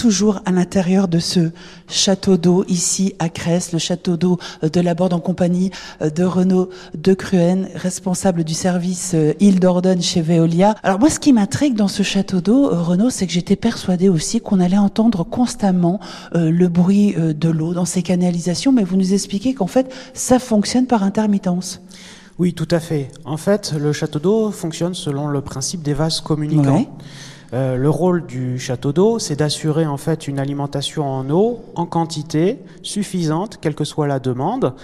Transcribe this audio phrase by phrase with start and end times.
[0.00, 1.50] toujours à l'intérieur de ce
[1.86, 6.70] château d'eau ici à Cresse, le château d'eau de la Borde en compagnie de Renaud
[6.94, 10.74] de Cruen, responsable du service île d'Ordonne chez Veolia.
[10.82, 14.40] Alors moi, ce qui m'intrigue dans ce château d'eau, Renaud, c'est que j'étais persuadée aussi
[14.40, 16.00] qu'on allait entendre constamment
[16.32, 20.86] le bruit de l'eau dans ces canalisations, mais vous nous expliquez qu'en fait, ça fonctionne
[20.86, 21.82] par intermittence.
[22.38, 23.10] Oui, tout à fait.
[23.26, 26.86] En fait, le château d'eau fonctionne selon le principe des vases communicants.
[27.52, 31.84] Euh, le rôle du château d'eau, c'est d'assurer en fait une alimentation en eau en
[31.84, 34.74] quantité suffisante, quelle que soit la demande,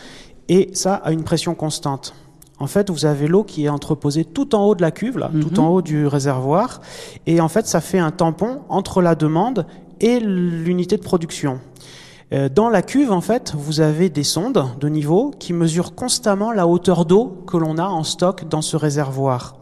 [0.48, 2.14] et ça à une pression constante.
[2.58, 5.30] En fait, vous avez l'eau qui est entreposée tout en haut de la cuve, là,
[5.40, 5.60] tout mhm.
[5.60, 6.80] en haut du réservoir,
[7.26, 9.66] et en fait, ça fait un tampon entre la demande
[10.00, 11.60] et l'unité de production.
[12.32, 16.50] Euh, dans la cuve, en fait, vous avez des sondes de niveau qui mesurent constamment
[16.50, 19.56] la hauteur d'eau que l'on a en stock dans ce réservoir.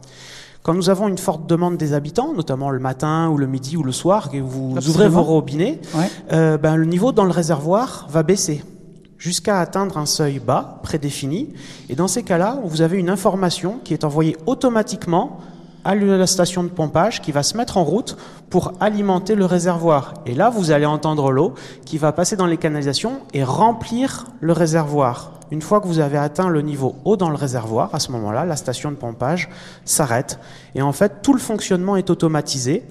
[0.65, 3.83] Quand nous avons une forte demande des habitants, notamment le matin ou le midi ou
[3.83, 5.79] le soir, et vous ouvrez vos robinets,
[6.31, 8.63] euh, ben, le niveau dans le réservoir va baisser
[9.19, 11.49] jusqu'à atteindre un seuil bas prédéfini.
[11.87, 15.37] Et dans ces cas-là, vous avez une information qui est envoyée automatiquement
[15.85, 18.17] à la station de pompage qui va se mettre en route
[18.49, 20.15] pour alimenter le réservoir.
[20.25, 21.53] Et là, vous allez entendre l'eau
[21.85, 25.31] qui va passer dans les canalisations et remplir le réservoir.
[25.51, 28.45] Une fois que vous avez atteint le niveau haut dans le réservoir, à ce moment-là,
[28.45, 29.47] la station de pompage
[29.85, 30.39] s'arrête.
[30.73, 32.83] Et en fait, tout le fonctionnement est automatisé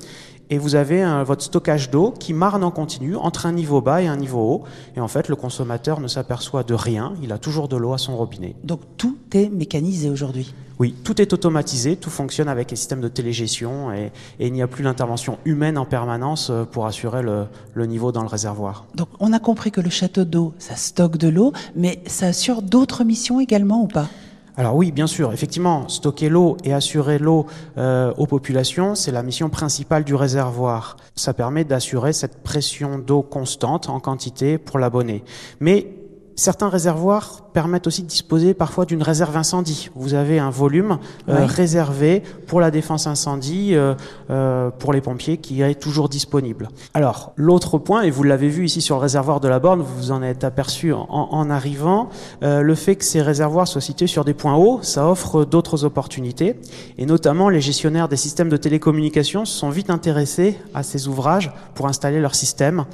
[0.50, 4.06] et vous avez votre stockage d'eau qui marne en continu entre un niveau bas et
[4.06, 4.62] un niveau haut.
[4.97, 7.98] Et en fait, le consommateur ne s'aperçoit de rien, il a toujours de l'eau à
[7.98, 8.55] son robinet.
[8.65, 13.09] Donc tout est mécanisé aujourd'hui Oui, tout est automatisé, tout fonctionne avec les systèmes de
[13.09, 17.87] télégestion et, il n'y a plus l'intervention humaine en permanence euh, pour assurer le, le
[17.87, 18.87] niveau dans le réservoir.
[18.95, 22.62] Donc on a compris que le château d'eau, ça stocke de l'eau, mais ça assure
[22.62, 24.09] d'autres missions également ou pas?
[24.56, 29.24] Alors oui, bien sûr, effectivement, stocker l'eau et assurer l'eau euh, aux populations, c'est la
[29.24, 30.97] mission principale du réservoir.
[31.16, 35.25] Ça permet d'assurer cette pression d'eau constante en quantité pour l'abonné.
[35.58, 35.88] Mais
[36.37, 39.91] certains réservoirs permettent aussi de disposer parfois d'une réserve incendie.
[39.95, 43.95] Vous avez un volume euh, réservé pour la défense incendie, euh,
[44.31, 46.69] euh, pour les pompiers, qui est toujours disponible.
[46.94, 49.94] Alors, l'autre point, et vous l'avez vu ici sur le réservoir de la borne, vous
[49.97, 52.09] vous en êtes aperçu en, en arrivant,
[52.43, 56.56] le fait que ces réservoirs soient situés sur des points hauts, ça offre d'autres opportunités,
[56.99, 61.87] et notamment les gestionnaires des systèmes de télécommunications sont vite intéressés à ces ouvrages pour
[61.87, 62.84] installer leur système.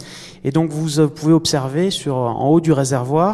[0.44, 3.29] Et donc, vous pouvez observer sur, en haut du réservoir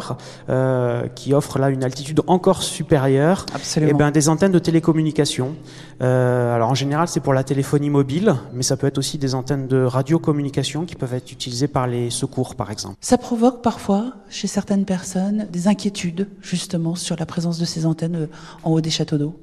[1.15, 3.91] qui offre là une altitude encore supérieure, Absolument.
[3.91, 5.55] Et ben, des antennes de télécommunication.
[6.01, 9.35] Euh, alors en général, c'est pour la téléphonie mobile, mais ça peut être aussi des
[9.35, 12.95] antennes de radiocommunication qui peuvent être utilisées par les secours, par exemple.
[13.01, 18.15] Ça provoque parfois, chez certaines personnes, des inquiétudes, justement, sur la présence de ces antennes
[18.15, 18.27] euh,
[18.63, 19.39] en haut des châteaux d'eau.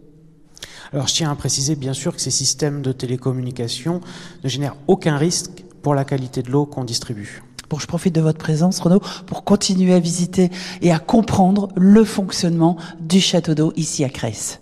[0.93, 4.01] Alors je tiens à préciser, bien sûr, que ces systèmes de télécommunication
[4.45, 7.43] ne génèrent aucun risque pour la qualité de l'eau qu'on distribue.
[7.75, 10.49] Bon, je profite de votre présence, Renaud, pour continuer à visiter
[10.81, 14.61] et à comprendre le fonctionnement du château d'eau ici à Crèce.